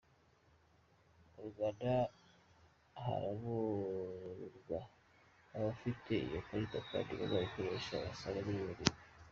[1.33, 1.91] Mu Rwanda
[3.03, 4.79] harabarurwa
[5.55, 8.93] abafite izo karita kandi bazikoresha basaga miliyoni imwe.